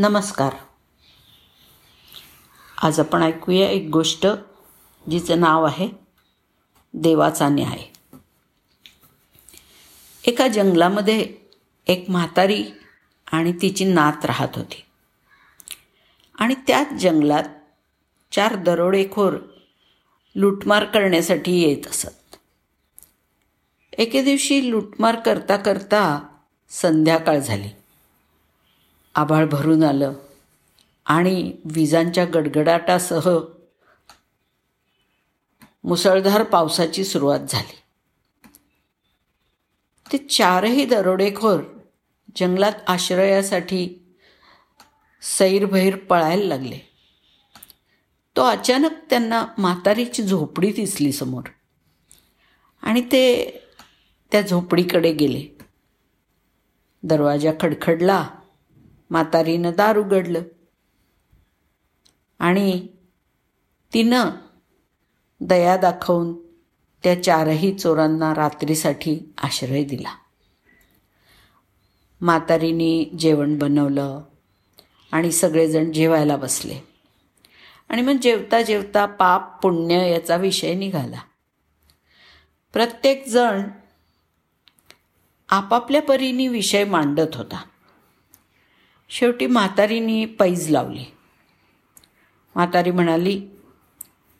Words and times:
नमस्कार. 0.00 0.52
आज 2.82 3.00
आपण 3.00 3.22
ऐकूया 3.22 3.70
एक 3.70 3.88
गोष्ट 3.92 4.26
जिचं 5.10 5.40
नाव 5.40 5.64
आहे 5.64 5.88
देवाचा 6.94 7.48
न्याय. 7.48 7.78
एका 10.26 10.48
जंगलामध्ये 10.48 11.34
एक 11.86 12.04
म्हातारी 12.08 12.64
आणि 13.32 13.52
तिची 13.52 13.84
नात 13.84 14.24
राहत 14.24 14.48
होती. 14.54 14.84
आणि 16.38 16.54
त्याच 16.54 17.00
जंगलात 17.00 17.44
चार 18.32 18.54
दरोडेखोर 18.54 19.36
लुटमार 20.34 20.84
करण्यासाठी 20.84 21.60
येत 21.60 21.86
असत. 21.86 22.36
एके 23.92 24.22
दिवशी 24.22 24.70
लुटमार 24.70 25.16
करता 25.16 25.56
करता 25.56 26.26
संध्याकाळ 26.68 27.38
झाली. 27.38 27.77
आभाळ 29.18 29.46
भरून 29.46 29.82
आलं. 29.82 30.12
आणि 31.06 31.52
विजांच्या 31.64 32.24
गडगडाटासह 32.24 33.38
मुसळधार 35.84 36.42
पावसाची 36.42 37.04
सुरुवात 37.04 37.40
झाली. 37.48 37.78
ते 40.12 40.18
चारही 40.18 40.84
दरोडेखोर 40.84 41.60
जंगलात 42.36 42.72
आश्रयासाठी 42.86 44.14
सैरभैर 45.22 45.96
पळायला 45.96 46.44
लागले. 46.44 46.78
तो 48.36 48.42
अचानक 48.42 48.90
त्यांना 49.10 49.46
म्हातारीची 49.58 50.22
झोपडी 50.22 50.72
दिसली 50.72 51.12
समोर. 51.12 51.42
आणि 52.82 53.00
ते 53.00 53.50
त्या 54.32 54.40
झोपडीकडे 54.40 55.12
गेले. 55.12 55.58
दरवाजा 57.02 57.52
खडखडला. 57.60 58.28
म्हातारीनं 59.10 59.72
दार 59.76 59.96
उघडलं. 59.96 60.42
आणि 62.38 62.86
तिनं 63.94 64.30
दया 65.40 65.76
दाखवून 65.76 66.36
त्या 67.02 67.22
चारही 67.22 67.78
चोरांना 67.78 68.34
रात्रीसाठी 68.34 69.34
आश्रय 69.42 69.84
दिला. 69.84 70.14
म्हातारीने 72.20 73.16
जेवण 73.18 73.58
बनवलं 73.58 74.22
आणि 75.12 75.32
सगळेजण 75.32 75.92
जेवायला 75.92 76.36
बसले. 76.36 76.78
आणि 77.88 78.02
मग 78.02 78.12
जेवता 78.12 78.62
जेवता 78.62 79.06
पाप 79.06 79.62
पुण्य 79.62 80.10
याचा 80.10 80.36
विषय 80.36 80.74
निघाला. 80.74 81.20
प्रत्येकजण 82.72 83.62
आपापल्या 85.48 86.02
परीने 86.02 86.48
विषय 86.48 86.84
मांडत 86.84 87.36
होता. 87.36 87.62
शेवटी 89.10 89.46
म्हातारीने 89.46 90.24
पैज 90.26 90.70
लावली. 90.70 91.04
म्हातारी 92.54 92.90
म्हणाली 92.90 93.40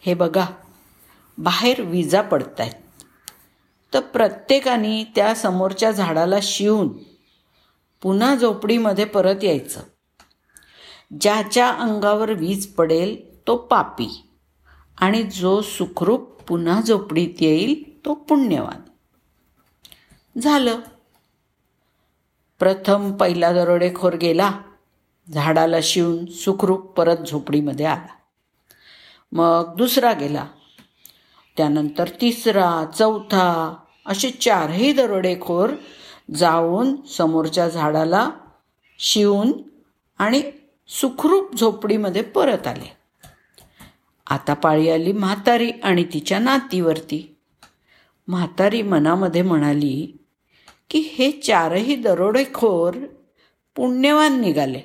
हे 0.00 0.14
बघा 0.14 0.46
बाहेर 1.38 1.82
विजा 1.82 2.22
पडत 2.22 2.60
आहेत 2.60 2.72
तर 3.94 4.00
प्रत्येकाने 4.00 5.04
त्या 5.14 5.34
समोरच्या 5.34 5.90
झाडाला 5.90 6.36
शिवून 6.42 6.88
पुन्हा 8.02 8.34
झोपडीमध्ये 8.34 9.04
परत 9.04 9.44
यायचं. 9.44 9.80
ज्याच्या 11.20 11.70
अंगावर 11.70 12.32
वीज 12.32 12.66
पडेल 12.66 13.16
तो 13.46 13.56
पापी 13.56 14.08
आणि 14.98 15.22
जो 15.22 15.60
सुखरूप 15.62 16.42
पुन्हा 16.42 16.80
झोपडीत 16.80 17.42
येईल 17.42 18.04
तो 18.04 18.14
पुण्यवान. 18.14 18.80
झालं. 20.40 20.80
प्रथम 22.58 23.12
पहिला 23.12 23.52
दरोडेखोर 23.52 24.14
गेला. 24.14 24.52
झाडाला 25.32 25.76
शिवून 25.82 26.26
सुखरूप 26.26 26.80
परत 26.80 27.16
झोपडीमध्ये 27.16 27.86
आला. 27.86 28.06
मग 29.32 29.74
दुसरा 29.76 30.12
गेला. 30.12 30.46
त्यानंतर 31.56 32.08
तिसरा 32.08 32.84
चौथा 32.98 33.76
असे 34.06 34.30
चारही 34.30 34.92
दरोडेखोर 34.92 35.70
जाऊन 36.34 36.96
समोरच्या 37.06 37.68
झाडाला 37.68 38.30
शिवून 38.98 39.52
आणि 40.18 40.42
सुखरूप 40.88 41.56
झोपडीमध्ये 41.56 42.22
परत 42.22 42.66
आले. 42.66 42.96
आता 44.30 44.54
पाळी 44.54 44.90
आली 44.90 45.12
म्हातारी 45.12 45.70
आणि 45.70 46.04
तिच्या 46.04 46.38
नातीवरती. 46.38 47.36
म्हातारी 48.28 48.82
मनामध्ये 48.82 49.42
म्हणाली 49.42 50.15
की 50.90 50.98
हे 50.98 51.30
चारही 51.30 51.96
दरोडेखोर 51.96 52.96
पुण्यवान 53.76 54.40
निघाले. 54.40 54.82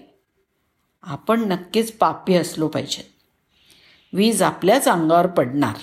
आपण 1.02 1.42
नक्कीच 1.42 1.92
पापी 1.92 2.36
असलो 2.36 2.68
पाहिजे. 2.68 3.14
वीज 4.14 4.42
आपल्याच 4.42 4.88
अंगावर 4.88 5.28
पडणार. 5.28 5.76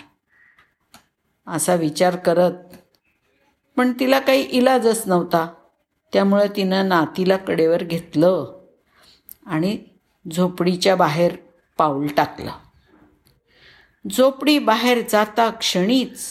असा 1.46 1.74
विचार 1.74 2.16
करत 2.16 2.52
पण 3.76 3.92
तिला 4.00 4.18
काही 4.18 4.42
इलाजच 4.42 5.02
नव्हता. 5.06 5.54
त्यामुळे 6.12 6.48
तिनं 6.56 6.88
नातीला 6.88 7.36
कडेवर 7.36 7.82
घेतलं 7.82 8.60
आणि 9.46 9.78
झोपडीच्या 10.30 10.96
बाहेर 10.96 11.36
पाऊल 11.78 12.06
टाकलं. 12.06 12.52
झोपडी 14.10 14.58
बाहेर 14.58 15.02
जाता 15.08 15.50
क्षणीच 15.50 16.26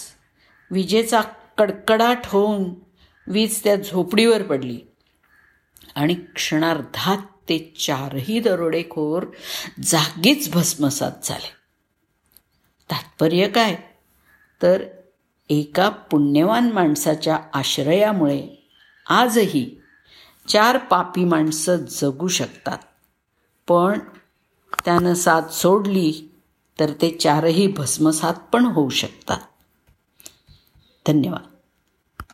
विजेचा 0.71 1.21
कडकडाट 1.57 2.17
होऊन 2.25 2.73
वीज 3.27 3.63
त्या 3.63 3.75
झोपडीवर 3.75 4.43
पडली. 4.43 4.79
आणि 5.95 6.13
क्षणार्धात 6.35 7.17
ते 7.17 7.73
चारही 7.85 8.39
दरोडेखोर 8.39 9.25
जागीच 9.83 10.51
भस्मसात 10.51 11.11
झाले. 11.23 11.49
तात्पर्य 12.91 13.47
काय? 13.47 13.77
तर 14.61 14.83
एका 15.49 15.89
पुण्यवान 15.89 16.71
माणसाच्या 16.71 17.39
आश्रयामुळे 17.53 18.69
आजही 19.09 19.81
चार 20.47 20.77
पापी 20.77 21.23
माणसं 21.23 21.75
जगू 21.75 22.27
शकतात. 22.27 22.77
पण 23.67 23.99
त्यानं 24.85 25.13
साथ 25.13 25.41
सोडली 25.41 26.35
तर 26.79 26.91
ते 26.91 27.11
चारही 27.11 27.67
भस्मसात 27.67 28.33
पण 28.33 28.65
होऊ 28.65 28.89
शकतात. 28.89 29.39
धन्यवाद. 31.07 31.56